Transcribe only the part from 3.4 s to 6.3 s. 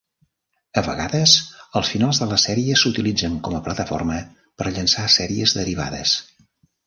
com a plataforma per llançar series derivades.